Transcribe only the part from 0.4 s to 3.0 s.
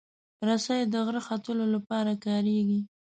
رسۍ د غر ختلو لپاره کارېږي.